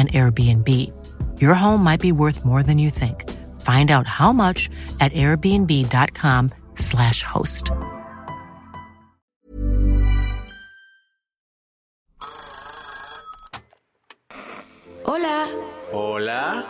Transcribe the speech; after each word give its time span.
an 0.00 0.08
Airbnb. 0.08 0.68
Your 1.40 1.54
home 1.54 1.84
might 1.84 2.00
be 2.00 2.12
worth 2.12 2.44
more 2.44 2.62
than 2.62 2.78
you 2.78 2.90
think. 2.90 3.24
Find 3.60 3.90
out 3.90 4.06
how 4.06 4.32
much 4.32 4.70
at 5.00 5.12
airbnb.com/slash 5.12 7.22
host. 7.22 7.70
Hola. 15.04 15.48
Hola. 15.92 16.64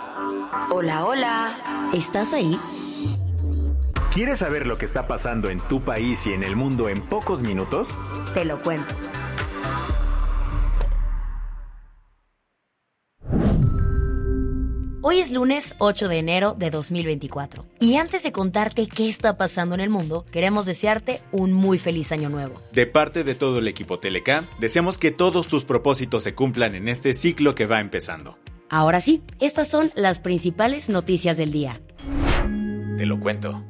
Hola, 0.70 1.04
hola. 1.04 1.90
¿Estás 1.92 2.34
ahí? 2.34 2.58
¿Quieres 4.12 4.40
saber 4.40 4.66
lo 4.66 4.76
que 4.76 4.86
está 4.86 5.06
pasando 5.06 5.50
en 5.50 5.60
tu 5.60 5.82
país 5.82 6.26
y 6.26 6.32
en 6.32 6.42
el 6.42 6.56
mundo 6.56 6.88
en 6.88 7.00
pocos 7.00 7.42
minutos? 7.42 7.96
Te 8.34 8.44
lo 8.44 8.60
cuento. 8.60 8.92
Hoy 15.02 15.20
es 15.20 15.32
lunes 15.32 15.76
8 15.78 16.08
de 16.08 16.18
enero 16.18 16.54
de 16.58 16.68
2024 16.68 17.64
y 17.80 17.96
antes 17.96 18.22
de 18.22 18.32
contarte 18.32 18.86
qué 18.86 19.08
está 19.08 19.38
pasando 19.38 19.74
en 19.74 19.80
el 19.80 19.88
mundo, 19.88 20.26
queremos 20.30 20.66
desearte 20.66 21.22
un 21.32 21.54
muy 21.54 21.78
feliz 21.78 22.12
año 22.12 22.28
nuevo. 22.28 22.60
De 22.72 22.86
parte 22.86 23.24
de 23.24 23.34
todo 23.34 23.60
el 23.60 23.68
equipo 23.68 23.98
Teleca, 23.98 24.44
deseamos 24.58 24.98
que 24.98 25.10
todos 25.10 25.48
tus 25.48 25.64
propósitos 25.64 26.22
se 26.22 26.34
cumplan 26.34 26.74
en 26.74 26.86
este 26.86 27.14
ciclo 27.14 27.54
que 27.54 27.64
va 27.64 27.80
empezando. 27.80 28.36
Ahora 28.68 29.00
sí, 29.00 29.22
estas 29.40 29.68
son 29.68 29.90
las 29.94 30.20
principales 30.20 30.90
noticias 30.90 31.38
del 31.38 31.50
día. 31.50 31.80
Te 32.98 33.06
lo 33.06 33.18
cuento. 33.18 33.64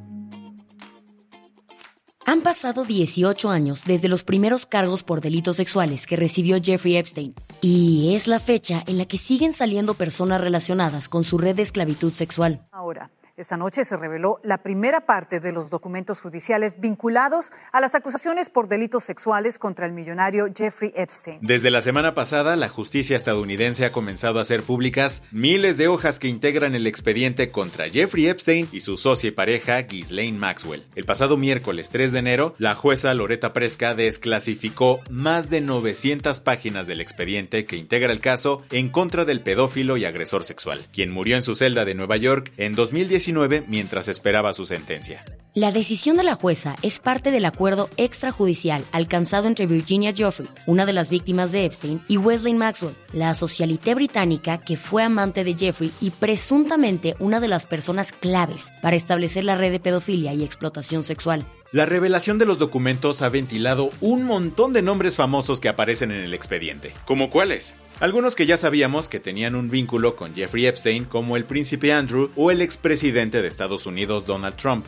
Han 2.25 2.41
pasado 2.41 2.85
18 2.85 3.49
años 3.49 3.83
desde 3.85 4.07
los 4.07 4.23
primeros 4.23 4.65
cargos 4.65 5.03
por 5.03 5.21
delitos 5.21 5.55
sexuales 5.55 6.05
que 6.05 6.15
recibió 6.15 6.59
Jeffrey 6.61 6.95
Epstein, 6.95 7.33
y 7.61 8.13
es 8.15 8.27
la 8.27 8.39
fecha 8.39 8.83
en 8.87 8.97
la 8.97 9.05
que 9.05 9.17
siguen 9.17 9.53
saliendo 9.53 9.95
personas 9.95 10.39
relacionadas 10.39 11.09
con 11.09 11.23
su 11.23 11.37
red 11.37 11.55
de 11.55 11.63
esclavitud 11.63 12.13
sexual. 12.13 12.61
Ahora, 12.71 13.11
esta 13.41 13.57
noche 13.57 13.85
se 13.85 13.97
reveló 13.97 14.39
la 14.43 14.59
primera 14.59 15.07
parte 15.07 15.39
de 15.39 15.51
los 15.51 15.69
documentos 15.69 16.19
judiciales 16.21 16.73
vinculados 16.79 17.47
a 17.71 17.81
las 17.81 17.95
acusaciones 17.95 18.49
por 18.49 18.67
delitos 18.67 19.03
sexuales 19.03 19.57
contra 19.57 19.87
el 19.87 19.93
millonario 19.93 20.45
Jeffrey 20.55 20.93
Epstein. 20.95 21.39
Desde 21.41 21.71
la 21.71 21.81
semana 21.81 22.13
pasada, 22.13 22.55
la 22.55 22.69
justicia 22.69 23.17
estadounidense 23.17 23.83
ha 23.83 23.91
comenzado 23.91 24.37
a 24.37 24.43
hacer 24.43 24.61
públicas 24.61 25.23
miles 25.31 25.77
de 25.77 25.87
hojas 25.87 26.19
que 26.19 26.27
integran 26.27 26.75
el 26.75 26.85
expediente 26.85 27.49
contra 27.49 27.89
Jeffrey 27.89 28.27
Epstein 28.27 28.67
y 28.71 28.81
su 28.81 28.95
socia 28.95 29.29
y 29.29 29.31
pareja 29.31 29.81
Ghislaine 29.81 30.37
Maxwell. 30.37 30.85
El 30.95 31.05
pasado 31.05 31.35
miércoles 31.35 31.89
3 31.89 32.11
de 32.11 32.19
enero, 32.19 32.53
la 32.59 32.75
jueza 32.75 33.13
Loretta 33.15 33.53
Presca 33.53 33.95
desclasificó 33.95 34.99
más 35.09 35.49
de 35.49 35.61
900 35.61 36.39
páginas 36.41 36.85
del 36.85 37.01
expediente 37.01 37.65
que 37.65 37.77
integra 37.77 38.11
el 38.11 38.19
caso 38.19 38.61
en 38.69 38.89
contra 38.89 39.25
del 39.25 39.41
pedófilo 39.41 39.97
y 39.97 40.05
agresor 40.05 40.43
sexual, 40.43 40.85
quien 40.93 41.09
murió 41.09 41.35
en 41.35 41.41
su 41.41 41.55
celda 41.55 41.85
de 41.85 41.95
Nueva 41.95 42.17
York 42.17 42.51
en 42.57 42.75
2019 42.75 43.30
mientras 43.67 44.07
esperaba 44.07 44.53
su 44.53 44.65
sentencia. 44.65 45.23
La 45.53 45.71
decisión 45.71 46.15
de 46.15 46.23
la 46.23 46.35
jueza 46.35 46.77
es 46.81 46.99
parte 46.99 47.29
del 47.29 47.43
acuerdo 47.43 47.89
extrajudicial 47.97 48.85
alcanzado 48.93 49.47
entre 49.47 49.65
Virginia 49.65 50.13
Joffrey, 50.17 50.47
una 50.65 50.85
de 50.85 50.93
las 50.93 51.09
víctimas 51.09 51.51
de 51.51 51.65
Epstein, 51.65 52.01
y 52.07 52.15
Wesley 52.15 52.53
Maxwell, 52.53 52.95
la 53.11 53.33
socialité 53.33 53.93
británica 53.93 54.59
que 54.59 54.77
fue 54.77 55.03
amante 55.03 55.43
de 55.43 55.55
Jeffrey 55.55 55.91
y 55.99 56.11
presuntamente 56.11 57.15
una 57.19 57.41
de 57.41 57.49
las 57.49 57.65
personas 57.65 58.13
claves 58.13 58.71
para 58.81 58.95
establecer 58.95 59.43
la 59.43 59.55
red 59.55 59.71
de 59.71 59.81
pedofilia 59.81 60.33
y 60.33 60.45
explotación 60.45 61.03
sexual. 61.03 61.45
La 61.73 61.85
revelación 61.85 62.37
de 62.37 62.45
los 62.45 62.59
documentos 62.59 63.21
ha 63.21 63.29
ventilado 63.29 63.91
un 64.01 64.25
montón 64.25 64.73
de 64.73 64.81
nombres 64.81 65.15
famosos 65.15 65.61
que 65.61 65.69
aparecen 65.69 66.11
en 66.11 66.19
el 66.19 66.33
expediente. 66.33 66.91
¿Como 67.05 67.29
cuáles? 67.29 67.75
Algunos 68.01 68.35
que 68.35 68.45
ya 68.45 68.57
sabíamos 68.57 69.07
que 69.07 69.21
tenían 69.21 69.55
un 69.55 69.69
vínculo 69.69 70.17
con 70.17 70.35
Jeffrey 70.35 70.65
Epstein, 70.65 71.05
como 71.05 71.37
el 71.37 71.45
príncipe 71.45 71.93
Andrew 71.93 72.29
o 72.35 72.51
el 72.51 72.61
expresidente 72.61 73.41
de 73.41 73.47
Estados 73.47 73.85
Unidos 73.85 74.25
Donald 74.25 74.57
Trump. 74.57 74.85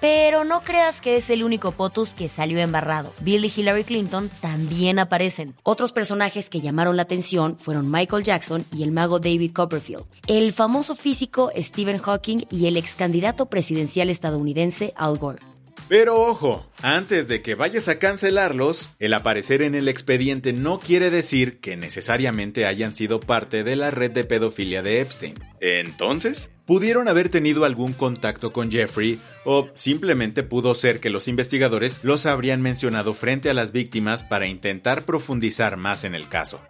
Pero 0.00 0.42
no 0.42 0.62
creas 0.62 1.00
que 1.00 1.16
es 1.16 1.30
el 1.30 1.44
único 1.44 1.70
POTUS 1.70 2.14
que 2.14 2.28
salió 2.28 2.58
embarrado. 2.58 3.14
Bill 3.20 3.44
y 3.44 3.52
Hillary 3.56 3.84
Clinton 3.84 4.28
también 4.40 4.98
aparecen. 4.98 5.54
Otros 5.62 5.92
personajes 5.92 6.50
que 6.50 6.60
llamaron 6.60 6.96
la 6.96 7.02
atención 7.02 7.56
fueron 7.60 7.88
Michael 7.88 8.24
Jackson 8.24 8.66
y 8.72 8.82
el 8.82 8.90
mago 8.90 9.20
David 9.20 9.52
Copperfield, 9.52 10.06
el 10.26 10.52
famoso 10.52 10.96
físico 10.96 11.52
Stephen 11.56 11.98
Hawking 11.98 12.46
y 12.50 12.66
el 12.66 12.76
ex 12.76 12.96
candidato 12.96 13.46
presidencial 13.46 14.10
estadounidense 14.10 14.92
Al 14.96 15.16
Gore. 15.16 15.53
Pero 15.88 16.18
ojo, 16.22 16.66
antes 16.82 17.28
de 17.28 17.42
que 17.42 17.54
vayas 17.54 17.88
a 17.88 17.98
cancelarlos, 17.98 18.90
el 18.98 19.12
aparecer 19.12 19.60
en 19.60 19.74
el 19.74 19.88
expediente 19.88 20.54
no 20.54 20.80
quiere 20.80 21.10
decir 21.10 21.60
que 21.60 21.76
necesariamente 21.76 22.64
hayan 22.64 22.94
sido 22.94 23.20
parte 23.20 23.64
de 23.64 23.76
la 23.76 23.90
red 23.90 24.10
de 24.10 24.24
pedofilia 24.24 24.82
de 24.82 25.02
Epstein. 25.02 25.34
Entonces, 25.60 26.48
pudieron 26.64 27.06
haber 27.06 27.28
tenido 27.28 27.66
algún 27.66 27.92
contacto 27.92 28.50
con 28.50 28.70
Jeffrey 28.70 29.20
o 29.44 29.68
simplemente 29.74 30.42
pudo 30.42 30.74
ser 30.74 31.00
que 31.00 31.10
los 31.10 31.28
investigadores 31.28 32.00
los 32.02 32.24
habrían 32.24 32.62
mencionado 32.62 33.12
frente 33.12 33.50
a 33.50 33.54
las 33.54 33.70
víctimas 33.70 34.24
para 34.24 34.46
intentar 34.46 35.02
profundizar 35.02 35.76
más 35.76 36.04
en 36.04 36.14
el 36.14 36.28
caso. 36.30 36.62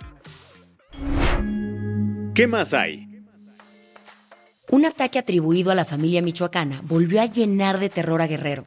¿Qué 2.34 2.48
más 2.48 2.74
hay? 2.74 3.06
Un 4.70 4.86
ataque 4.86 5.20
atribuido 5.20 5.70
a 5.70 5.76
la 5.76 5.84
familia 5.84 6.20
michoacana 6.20 6.80
volvió 6.82 7.22
a 7.22 7.26
llenar 7.26 7.78
de 7.78 7.90
terror 7.90 8.20
a 8.20 8.26
Guerrero. 8.26 8.66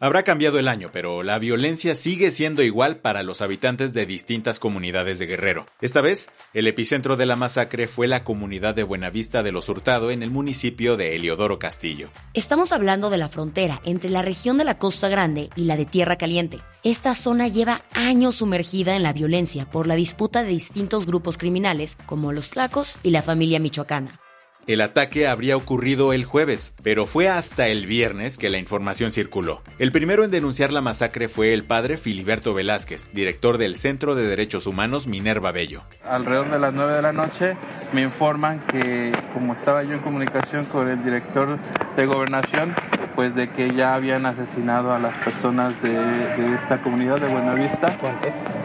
Habrá 0.00 0.24
cambiado 0.24 0.58
el 0.58 0.66
año, 0.66 0.90
pero 0.92 1.22
la 1.22 1.38
violencia 1.38 1.94
sigue 1.94 2.32
siendo 2.32 2.64
igual 2.64 2.98
para 2.98 3.22
los 3.22 3.40
habitantes 3.42 3.94
de 3.94 4.06
distintas 4.06 4.58
comunidades 4.58 5.20
de 5.20 5.26
Guerrero. 5.26 5.66
Esta 5.80 6.00
vez, 6.00 6.30
el 6.52 6.66
epicentro 6.66 7.16
de 7.16 7.26
la 7.26 7.36
masacre 7.36 7.86
fue 7.86 8.08
la 8.08 8.24
comunidad 8.24 8.74
de 8.74 8.82
Buenavista 8.82 9.44
de 9.44 9.52
los 9.52 9.68
Hurtado 9.68 10.10
en 10.10 10.24
el 10.24 10.32
municipio 10.32 10.96
de 10.96 11.14
Eliodoro 11.14 11.60
Castillo. 11.60 12.10
Estamos 12.34 12.72
hablando 12.72 13.08
de 13.08 13.18
la 13.18 13.28
frontera 13.28 13.80
entre 13.84 14.10
la 14.10 14.22
región 14.22 14.58
de 14.58 14.64
la 14.64 14.78
Costa 14.78 15.08
Grande 15.08 15.48
y 15.54 15.64
la 15.64 15.76
de 15.76 15.86
Tierra 15.86 16.16
Caliente. 16.16 16.58
Esta 16.82 17.14
zona 17.14 17.46
lleva 17.46 17.84
años 17.94 18.34
sumergida 18.34 18.96
en 18.96 19.04
la 19.04 19.12
violencia 19.12 19.70
por 19.70 19.86
la 19.86 19.94
disputa 19.94 20.42
de 20.42 20.50
distintos 20.50 21.06
grupos 21.06 21.38
criminales 21.38 21.96
como 22.06 22.32
los 22.32 22.50
Tlacos 22.50 22.98
y 23.04 23.10
la 23.10 23.22
familia 23.22 23.60
michoacana. 23.60 24.20
El 24.66 24.80
ataque 24.80 25.28
habría 25.28 25.58
ocurrido 25.58 26.14
el 26.14 26.24
jueves, 26.24 26.74
pero 26.82 27.04
fue 27.04 27.28
hasta 27.28 27.68
el 27.68 27.84
viernes 27.84 28.38
que 28.38 28.48
la 28.48 28.56
información 28.56 29.12
circuló. 29.12 29.60
El 29.78 29.92
primero 29.92 30.24
en 30.24 30.30
denunciar 30.30 30.72
la 30.72 30.80
masacre 30.80 31.28
fue 31.28 31.52
el 31.52 31.64
padre 31.64 31.98
Filiberto 31.98 32.54
Velázquez, 32.54 33.12
director 33.12 33.58
del 33.58 33.76
Centro 33.76 34.14
de 34.14 34.26
Derechos 34.26 34.66
Humanos 34.66 35.06
Minerva 35.06 35.52
Bello. 35.52 35.82
Alrededor 36.02 36.50
de 36.50 36.58
las 36.58 36.72
9 36.72 36.94
de 36.94 37.02
la 37.02 37.12
noche 37.12 37.56
me 37.92 38.02
informan 38.02 38.66
que, 38.68 39.12
como 39.34 39.52
estaba 39.52 39.82
yo 39.82 39.92
en 39.92 40.00
comunicación 40.00 40.64
con 40.66 40.88
el 40.88 41.04
director 41.04 41.58
de 41.96 42.06
gobernación, 42.06 42.74
pues 43.14 43.34
de 43.34 43.50
que 43.50 43.74
ya 43.74 43.94
habían 43.94 44.26
asesinado 44.26 44.92
a 44.92 44.98
las 44.98 45.14
personas 45.24 45.80
de, 45.82 45.90
de 45.90 46.54
esta 46.54 46.78
comunidad 46.82 47.20
de 47.20 47.28
Buenavista. 47.28 47.96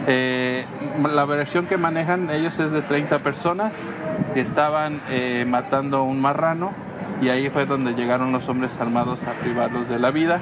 Eh, 0.06 0.64
la 1.12 1.24
versión 1.24 1.66
que 1.66 1.76
manejan 1.76 2.30
ellos 2.30 2.52
es 2.58 2.72
de 2.72 2.82
30 2.82 3.20
personas 3.20 3.72
que 4.34 4.40
estaban 4.40 5.00
eh, 5.08 5.44
matando 5.46 6.04
un 6.04 6.20
marrano 6.20 6.72
y 7.20 7.28
ahí 7.28 7.50
fue 7.50 7.66
donde 7.66 7.92
llegaron 7.92 8.32
los 8.32 8.48
hombres 8.48 8.70
armados 8.80 9.18
a 9.22 9.40
privarlos 9.40 9.88
de 9.88 9.98
la 9.98 10.10
vida. 10.10 10.40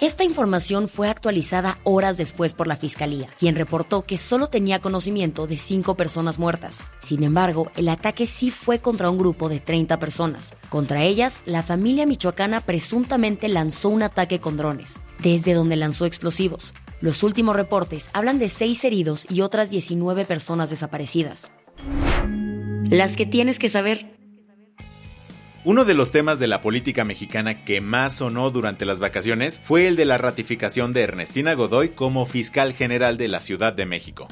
Esta 0.00 0.24
información 0.24 0.88
fue 0.88 1.08
actualizada 1.08 1.78
horas 1.84 2.16
después 2.16 2.52
por 2.52 2.66
la 2.66 2.74
Fiscalía, 2.74 3.28
quien 3.38 3.54
reportó 3.54 4.02
que 4.02 4.18
solo 4.18 4.48
tenía 4.48 4.80
conocimiento 4.80 5.46
de 5.46 5.56
cinco 5.56 5.94
personas 5.94 6.40
muertas. 6.40 6.84
Sin 6.98 7.22
embargo, 7.22 7.70
el 7.76 7.88
ataque 7.88 8.26
sí 8.26 8.50
fue 8.50 8.80
contra 8.80 9.08
un 9.08 9.18
grupo 9.18 9.48
de 9.48 9.60
30 9.60 10.00
personas. 10.00 10.56
Contra 10.68 11.04
ellas, 11.04 11.42
la 11.46 11.62
familia 11.62 12.06
michoacana 12.06 12.60
presuntamente 12.60 13.48
lanzó 13.48 13.88
un 13.88 14.02
ataque 14.02 14.40
con 14.40 14.56
drones, 14.56 15.00
desde 15.20 15.54
donde 15.54 15.76
lanzó 15.76 16.06
explosivos. 16.06 16.74
Los 17.00 17.22
últimos 17.22 17.54
reportes 17.54 18.10
hablan 18.14 18.40
de 18.40 18.48
seis 18.48 18.84
heridos 18.84 19.26
y 19.30 19.42
otras 19.42 19.70
19 19.70 20.24
personas 20.24 20.70
desaparecidas. 20.70 21.52
Las 22.90 23.16
que 23.16 23.26
tienes 23.26 23.58
que 23.60 23.68
saber. 23.68 24.13
Uno 25.66 25.86
de 25.86 25.94
los 25.94 26.10
temas 26.10 26.38
de 26.38 26.46
la 26.46 26.60
política 26.60 27.06
mexicana 27.06 27.64
que 27.64 27.80
más 27.80 28.16
sonó 28.16 28.50
durante 28.50 28.84
las 28.84 29.00
vacaciones 29.00 29.62
fue 29.64 29.86
el 29.88 29.96
de 29.96 30.04
la 30.04 30.18
ratificación 30.18 30.92
de 30.92 31.00
Ernestina 31.00 31.54
Godoy 31.54 31.88
como 31.88 32.26
fiscal 32.26 32.74
general 32.74 33.16
de 33.16 33.28
la 33.28 33.40
Ciudad 33.40 33.72
de 33.72 33.86
México. 33.86 34.28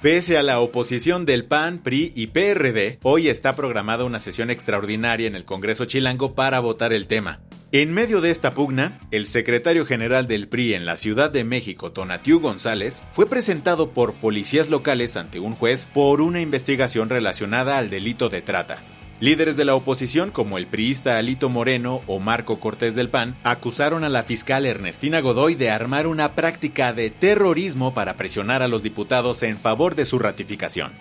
Pese 0.00 0.38
a 0.38 0.44
la 0.44 0.60
oposición 0.60 1.26
del 1.26 1.44
PAN, 1.44 1.80
PRI 1.80 2.12
y 2.14 2.28
PRD, 2.28 3.00
hoy 3.02 3.26
está 3.26 3.56
programada 3.56 4.04
una 4.04 4.20
sesión 4.20 4.48
extraordinaria 4.48 5.26
en 5.26 5.34
el 5.34 5.44
Congreso 5.44 5.86
chilango 5.86 6.36
para 6.36 6.60
votar 6.60 6.92
el 6.92 7.08
tema. 7.08 7.40
En 7.72 7.92
medio 7.92 8.20
de 8.20 8.30
esta 8.30 8.52
pugna, 8.52 9.00
el 9.10 9.26
secretario 9.26 9.86
general 9.86 10.28
del 10.28 10.46
PRI 10.46 10.74
en 10.74 10.86
la 10.86 10.94
Ciudad 10.94 11.32
de 11.32 11.42
México, 11.42 11.90
Tonatiu 11.90 12.38
González, 12.38 13.02
fue 13.10 13.26
presentado 13.26 13.90
por 13.90 14.14
policías 14.14 14.68
locales 14.68 15.16
ante 15.16 15.40
un 15.40 15.56
juez 15.56 15.86
por 15.86 16.20
una 16.20 16.40
investigación 16.40 17.08
relacionada 17.10 17.76
al 17.76 17.90
delito 17.90 18.28
de 18.28 18.42
trata. 18.42 18.95
Líderes 19.18 19.56
de 19.56 19.64
la 19.64 19.74
oposición 19.74 20.30
como 20.30 20.58
el 20.58 20.66
priista 20.66 21.16
Alito 21.16 21.48
Moreno 21.48 22.00
o 22.06 22.20
Marco 22.20 22.60
Cortés 22.60 22.94
del 22.94 23.08
PAN 23.08 23.34
acusaron 23.44 24.04
a 24.04 24.10
la 24.10 24.22
fiscal 24.22 24.66
Ernestina 24.66 25.20
Godoy 25.20 25.54
de 25.54 25.70
armar 25.70 26.06
una 26.06 26.34
práctica 26.34 26.92
de 26.92 27.08
terrorismo 27.08 27.94
para 27.94 28.18
presionar 28.18 28.60
a 28.60 28.68
los 28.68 28.82
diputados 28.82 29.42
en 29.42 29.56
favor 29.56 29.94
de 29.94 30.04
su 30.04 30.18
ratificación. 30.18 30.92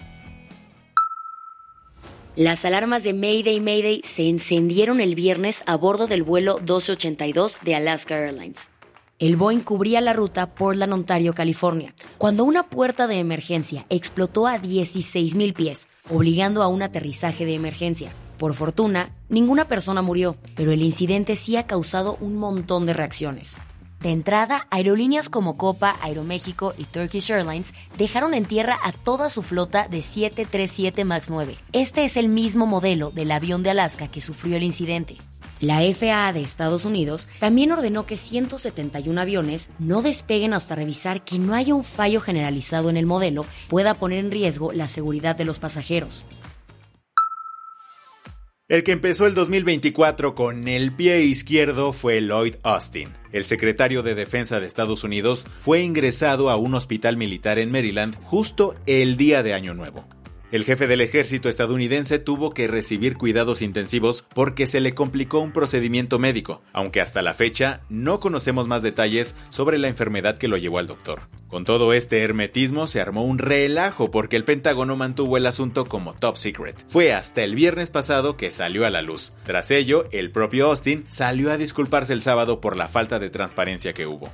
Las 2.37 2.63
alarmas 2.63 3.03
de 3.03 3.13
Mayday 3.13 3.59
Mayday 3.59 4.01
se 4.03 4.29
encendieron 4.29 5.01
el 5.01 5.15
viernes 5.15 5.63
a 5.65 5.75
bordo 5.75 6.07
del 6.07 6.23
vuelo 6.23 6.55
1282 6.59 7.57
de 7.63 7.75
Alaska 7.75 8.17
Airlines. 8.17 8.69
El 9.17 9.37
Boeing 9.37 9.61
cubría 9.61 10.01
la 10.01 10.11
ruta 10.11 10.55
Portland, 10.55 10.91
Ontario, 10.91 11.33
California, 11.33 11.95
cuando 12.17 12.43
una 12.43 12.63
puerta 12.63 13.07
de 13.07 13.17
emergencia 13.19 13.85
explotó 13.89 14.45
a 14.45 14.57
16.000 14.57 15.53
pies, 15.53 15.87
obligando 16.09 16.61
a 16.61 16.67
un 16.67 16.81
aterrizaje 16.81 17.45
de 17.45 17.55
emergencia. 17.55 18.11
Por 18.37 18.53
fortuna, 18.53 19.15
ninguna 19.29 19.69
persona 19.69 20.01
murió, 20.01 20.35
pero 20.57 20.73
el 20.73 20.81
incidente 20.81 21.37
sí 21.37 21.55
ha 21.55 21.65
causado 21.65 22.17
un 22.19 22.35
montón 22.35 22.85
de 22.85 22.91
reacciones. 22.91 23.55
De 24.01 24.11
entrada, 24.11 24.67
aerolíneas 24.69 25.29
como 25.29 25.55
Copa, 25.55 25.95
Aeroméxico 26.01 26.73
y 26.77 26.83
Turkish 26.83 27.31
Airlines 27.31 27.73
dejaron 27.97 28.33
en 28.33 28.43
tierra 28.43 28.77
a 28.83 28.91
toda 28.91 29.29
su 29.29 29.43
flota 29.43 29.87
de 29.87 30.01
737 30.01 31.05
MAX 31.05 31.29
9. 31.29 31.55
Este 31.71 32.03
es 32.03 32.17
el 32.17 32.27
mismo 32.27 32.65
modelo 32.65 33.11
del 33.11 33.31
avión 33.31 33.63
de 33.63 33.69
Alaska 33.69 34.09
que 34.09 34.19
sufrió 34.19 34.57
el 34.57 34.63
incidente. 34.63 35.17
La 35.61 35.81
FAA 35.81 36.33
de 36.33 36.41
Estados 36.41 36.83
Unidos 36.83 37.27
también 37.39 37.71
ordenó 37.71 38.05
que 38.05 38.17
171 38.17 39.19
aviones 39.19 39.69
no 39.79 40.01
despeguen 40.01 40.53
hasta 40.53 40.75
revisar 40.75 41.23
que 41.23 41.39
no 41.39 41.53
haya 41.53 41.73
un 41.73 41.83
fallo 41.83 42.19
generalizado 42.19 42.89
en 42.89 42.97
el 42.97 43.05
modelo 43.05 43.45
pueda 43.69 43.93
poner 43.93 44.19
en 44.19 44.31
riesgo 44.31 44.73
la 44.73 44.87
seguridad 44.87 45.35
de 45.35 45.45
los 45.45 45.59
pasajeros. 45.59 46.25
El 48.67 48.83
que 48.83 48.93
empezó 48.93 49.27
el 49.27 49.35
2024 49.35 50.33
con 50.33 50.67
el 50.67 50.91
pie 50.91 51.21
izquierdo 51.21 51.93
fue 51.93 52.19
Lloyd 52.19 52.55
Austin. 52.63 53.09
El 53.31 53.45
secretario 53.45 54.01
de 54.01 54.15
Defensa 54.15 54.59
de 54.59 54.65
Estados 54.65 55.03
Unidos 55.03 55.45
fue 55.59 55.83
ingresado 55.83 56.49
a 56.49 56.57
un 56.57 56.73
hospital 56.73 57.15
militar 57.15 57.59
en 57.59 57.71
Maryland 57.71 58.17
justo 58.23 58.73
el 58.87 59.17
día 59.17 59.43
de 59.43 59.53
Año 59.53 59.75
Nuevo. 59.75 60.07
El 60.55 60.63
jefe 60.63 60.87
del 60.87 61.01
ejército 61.01 61.49
estadounidense 61.49 62.17
tuvo 62.17 62.49
que 62.49 62.67
recibir 62.67 63.17
cuidados 63.17 63.61
intensivos 63.61 64.25
porque 64.33 64.67
se 64.67 64.79
le 64.79 64.93
complicó 64.93 65.41
un 65.41 65.51
procedimiento 65.51 66.17
médico, 66.17 66.61
aunque 66.71 67.01
hasta 67.01 67.21
la 67.21 67.33
fecha 67.33 67.81
no 67.89 68.21
conocemos 68.21 68.65
más 68.65 68.81
detalles 68.81 69.35
sobre 69.49 69.77
la 69.77 69.89
enfermedad 69.89 70.37
que 70.37 70.47
lo 70.47 70.55
llevó 70.55 70.79
al 70.79 70.87
doctor. 70.87 71.23
Con 71.49 71.65
todo 71.65 71.91
este 71.91 72.21
hermetismo 72.21 72.87
se 72.87 73.01
armó 73.01 73.25
un 73.25 73.37
relajo 73.37 74.11
porque 74.11 74.37
el 74.37 74.45
Pentágono 74.45 74.95
mantuvo 74.95 75.35
el 75.35 75.45
asunto 75.45 75.83
como 75.83 76.13
top 76.13 76.37
secret. 76.37 76.85
Fue 76.87 77.11
hasta 77.11 77.43
el 77.43 77.53
viernes 77.53 77.89
pasado 77.89 78.37
que 78.37 78.49
salió 78.49 78.85
a 78.85 78.89
la 78.89 79.01
luz. 79.01 79.33
Tras 79.43 79.71
ello, 79.71 80.05
el 80.13 80.31
propio 80.31 80.67
Austin 80.67 81.03
salió 81.09 81.51
a 81.51 81.57
disculparse 81.57 82.13
el 82.13 82.21
sábado 82.21 82.61
por 82.61 82.77
la 82.77 82.87
falta 82.87 83.19
de 83.19 83.29
transparencia 83.29 83.91
que 83.91 84.07
hubo. 84.07 84.31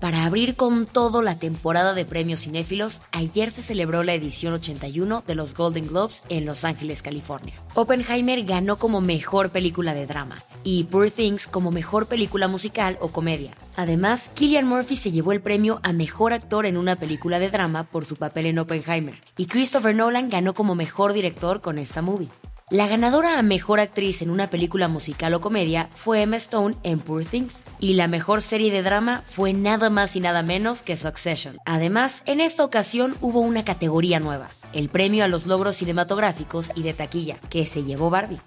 Para 0.00 0.26
abrir 0.26 0.56
con 0.56 0.86
todo 0.86 1.22
la 1.22 1.38
temporada 1.38 1.94
de 1.94 2.04
premios 2.04 2.40
cinéfilos, 2.40 3.00
ayer 3.12 3.50
se 3.50 3.62
celebró 3.62 4.02
la 4.02 4.12
edición 4.12 4.52
81 4.52 5.24
de 5.26 5.34
los 5.34 5.54
Golden 5.54 5.88
Globes 5.88 6.22
en 6.28 6.44
Los 6.44 6.64
Ángeles, 6.64 7.02
California. 7.02 7.54
Oppenheimer 7.74 8.44
ganó 8.44 8.76
como 8.76 9.00
mejor 9.00 9.50
película 9.50 9.94
de 9.94 10.06
drama 10.06 10.42
y 10.64 10.84
Poor 10.84 11.10
Things 11.10 11.46
como 11.46 11.70
mejor 11.70 12.06
película 12.06 12.46
musical 12.46 12.98
o 13.00 13.08
comedia. 13.08 13.52
Además, 13.76 14.30
Killian 14.34 14.66
Murphy 14.66 14.96
se 14.96 15.12
llevó 15.12 15.32
el 15.32 15.40
premio 15.40 15.80
a 15.82 15.92
mejor 15.92 16.34
actor 16.34 16.66
en 16.66 16.76
una 16.76 16.96
película 16.96 17.38
de 17.38 17.50
drama 17.50 17.84
por 17.84 18.04
su 18.04 18.16
papel 18.16 18.46
en 18.46 18.58
Oppenheimer 18.58 19.14
y 19.38 19.46
Christopher 19.46 19.94
Nolan 19.94 20.28
ganó 20.28 20.52
como 20.52 20.74
mejor 20.74 21.14
director 21.14 21.62
con 21.62 21.78
esta 21.78 22.02
movie. 22.02 22.28
La 22.68 22.88
ganadora 22.88 23.38
a 23.38 23.42
mejor 23.42 23.78
actriz 23.78 24.22
en 24.22 24.30
una 24.30 24.50
película 24.50 24.88
musical 24.88 25.32
o 25.34 25.40
comedia 25.40 25.88
fue 25.94 26.22
Emma 26.22 26.36
Stone 26.38 26.74
en 26.82 26.98
Poor 26.98 27.24
Things. 27.24 27.64
Y 27.78 27.94
la 27.94 28.08
mejor 28.08 28.42
serie 28.42 28.72
de 28.72 28.82
drama 28.82 29.22
fue 29.24 29.52
nada 29.52 29.88
más 29.88 30.16
y 30.16 30.20
nada 30.20 30.42
menos 30.42 30.82
que 30.82 30.96
Succession. 30.96 31.58
Además, 31.64 32.24
en 32.26 32.40
esta 32.40 32.64
ocasión 32.64 33.14
hubo 33.20 33.38
una 33.38 33.64
categoría 33.64 34.18
nueva, 34.18 34.48
el 34.72 34.88
premio 34.88 35.22
a 35.22 35.28
los 35.28 35.46
logros 35.46 35.76
cinematográficos 35.76 36.72
y 36.74 36.82
de 36.82 36.92
taquilla, 36.92 37.36
que 37.50 37.66
se 37.66 37.84
llevó 37.84 38.10
Barbie. 38.10 38.40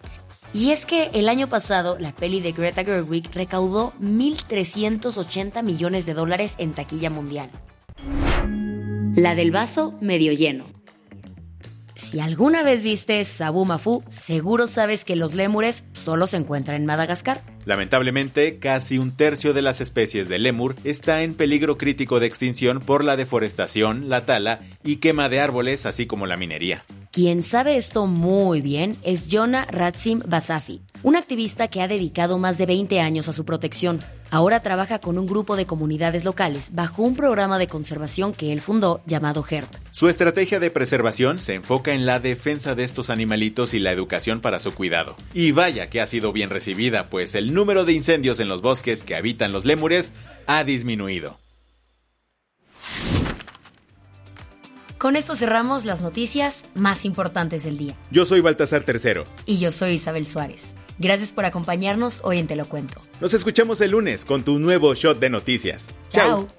Y 0.51 0.72
es 0.72 0.86
que 0.86 1.12
el 1.13 1.30
año 1.30 1.48
pasado 1.48 1.98
la 1.98 2.12
peli 2.12 2.42
de 2.42 2.51
Greta 2.51 2.83
Gerwig 2.83 3.31
recaudó 3.31 3.94
1.380 4.01 5.63
millones 5.63 6.06
de 6.06 6.13
dólares 6.13 6.56
en 6.57 6.74
taquilla 6.74 7.10
mundial. 7.10 7.50
La 9.15 9.33
del 9.36 9.51
vaso 9.51 9.94
medio 10.01 10.33
lleno. 10.33 10.65
Si 12.00 12.22
alguna 12.22 12.63
vez 12.63 12.81
viste 12.81 13.22
Sabu 13.25 13.66
Mafu, 13.66 14.04
seguro 14.10 14.68
sabes 14.68 15.04
que 15.04 15.18
los 15.18 15.34
lémures 15.34 15.84
solo 15.92 16.28
se 16.28 16.38
encuentran 16.38 16.78
en 16.78 16.86
Madagascar. 16.86 17.42
Lamentablemente, 17.66 18.57
casi 18.57 18.98
un 18.98 19.12
tercio 19.12 19.54
de 19.54 19.62
las 19.62 19.81
especies 19.81 20.30
de 20.30 20.40
lémur 20.40 20.75
está 20.86 21.24
en 21.24 21.36
peligro 21.36 21.78
crítico 21.78 22.22
de 22.22 22.25
extinción 22.25 22.80
por 22.80 23.04
la 23.04 23.18
deforestación, 23.18 24.07
la 24.07 24.25
tala 24.25 24.62
y 24.81 24.96
quema 24.96 25.28
de 25.28 25.42
árboles, 25.42 25.86
así 25.86 26.07
como 26.07 26.25
la 26.25 26.38
minería. 26.38 26.86
Quien 27.12 27.44
sabe 27.44 27.75
esto 27.75 28.07
muy 28.07 28.62
bien 28.62 28.98
es 29.04 29.28
Jonah 29.30 29.66
Ratsim 29.66 30.22
Basafi, 30.25 30.81
un 31.04 31.18
activista 31.18 31.68
que 31.68 31.81
ha 31.81 31.90
dedicado 31.90 32.38
más 32.38 32.57
de 32.57 32.66
20 32.66 33.01
años 33.01 33.28
a 33.28 33.34
su 33.34 33.44
protección. 33.44 34.00
Ahora 34.31 34.62
trabaja 34.62 35.00
con 35.00 35.18
un 35.18 35.26
grupo 35.26 35.56
de 35.56 35.66
comunidades 35.66 36.24
locales 36.24 36.70
bajo 36.74 37.02
un 37.02 37.16
programa 37.16 37.58
de 37.58 37.68
conservación 37.68 38.34
que 38.34 38.54
él 38.54 38.62
fundó 38.62 39.02
llamado 39.06 39.44
HERP. 39.48 39.70
Su 39.92 40.08
estrategia 40.08 40.60
de 40.60 40.70
preservación 40.70 41.40
se 41.40 41.56
enfoca 41.56 41.94
en 41.94 42.06
la 42.06 42.20
defensa 42.20 42.76
de 42.76 42.84
estos 42.84 43.10
animalitos 43.10 43.74
y 43.74 43.80
la 43.80 43.92
educación 43.92 44.42
para 44.42 44.60
su 44.60 44.74
cuidado. 44.74 45.16
Y 45.34 45.52
vaya 45.52 45.90
que 45.90 46.02
ha 46.02 46.06
sido 46.06 46.31
bien 46.31 46.50
recibida, 46.50 47.10
pues 47.10 47.34
el 47.36 47.54
número 47.54 47.86
de 47.86 47.94
incendios 47.94 48.40
en 48.40 48.48
los 48.50 48.62
bosques 48.62 49.04
que 49.04 49.16
habitan 49.16 49.52
los 49.52 49.66
lémures 49.66 50.14
ha 50.46 50.64
disminuido. 50.64 51.38
Con 55.00 55.16
esto 55.16 55.36
cerramos 55.36 55.86
las 55.86 56.02
noticias 56.02 56.66
más 56.75 57.06
importantes 57.06 57.64
del 57.64 57.78
día. 57.78 57.96
Yo 58.12 58.25
soy 58.25 58.42
Baltasar 58.42 58.84
Tercero. 58.84 59.25
Y 59.46 59.58
yo 59.58 59.72
soy 59.72 59.92
Isabel 59.92 60.27
Suárez. 60.27 60.74
Gracias 61.00 61.32
por 61.32 61.46
acompañarnos 61.46 62.20
hoy 62.24 62.39
en 62.39 62.48
Te 62.48 62.56
lo 62.56 62.65
cuento. 62.65 63.00
Nos 63.22 63.34
escuchamos 63.34 63.79
el 63.82 63.91
lunes 63.91 64.25
con 64.25 64.44
tu 64.44 64.60
nuevo 64.60 64.94
shot 64.94 65.20
de 65.20 65.29
noticias. 65.29 65.89
Chao. 66.10 66.59